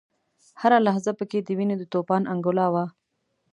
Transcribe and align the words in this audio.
هره 0.61 0.77
لحظه 0.85 1.11
په 1.19 1.23
کې 1.29 1.39
د 1.41 1.49
وینو 1.57 1.75
د 1.79 1.83
توپان 1.93 2.23
انګولا 2.33 2.67
وه. 2.73 2.85